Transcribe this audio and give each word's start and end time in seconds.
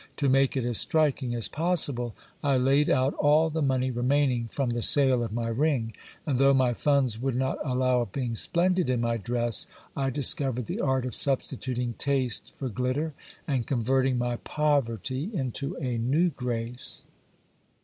To 0.17 0.29
make 0.29 0.57
it 0.57 0.65
as 0.65 0.79
striking 0.79 1.35
as 1.35 1.47
possible, 1.47 2.15
I 2.43 2.57
laid 2.57 2.89
out 2.89 3.13
all 3.19 3.51
the 3.51 3.61
money 3.61 3.91
remaining 3.91 4.47
from 4.47 4.71
the 4.71 4.81
sale 4.81 5.21
of 5.23 5.31
my 5.31 5.47
ring; 5.49 5.93
and 6.25 6.39
though 6.39 6.55
my 6.55 6.73
funds 6.73 7.19
would 7.19 7.35
not 7.35 7.59
allow 7.63 8.01
of 8.01 8.11
being 8.11 8.35
splendid 8.35 8.89
in 8.89 8.99
my 8.99 9.17
dress, 9.17 9.67
I 9.95 10.09
discovered 10.09 10.65
the 10.65 10.81
art 10.81 11.05
of 11.05 11.13
substituting 11.13 11.93
taste 11.99 12.55
for 12.57 12.67
glitter, 12.67 13.13
and 13.47 13.67
converting 13.67 14.17
my 14.17 14.37
poverty 14.37 15.29
into 15.35 15.75
a 15.77 15.99
new 15.99 16.29
grace. 16.31 17.03